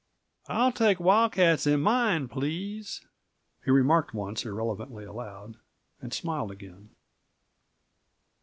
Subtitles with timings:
[0.49, 3.05] "I'll take wildcats in mine, please,"
[3.63, 5.57] he remarked once irrelevantly aloud,
[6.01, 6.89] and smiled again.